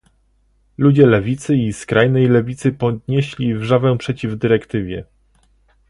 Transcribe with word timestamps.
Ludzie 0.77 1.05
lewicy 1.05 1.55
i 1.55 1.73
skrajnej 1.73 2.29
lewicy 2.29 2.71
podnieśli 2.71 3.55
wrzawę 3.55 3.97
przeciw 3.97 4.37
dyrektywie 4.37 5.03